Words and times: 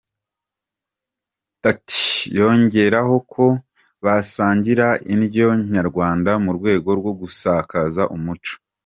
Tuty 1.61 2.01
yongeraho 2.37 3.15
ko 3.33 3.45
basangira 4.05 4.87
indyo 5.13 5.47
nyarwanda 5.73 6.31
mu 6.43 6.51
rwego 6.57 6.89
rwo 6.99 7.11
gusakaza 7.19 8.03
umuco. 8.15 8.55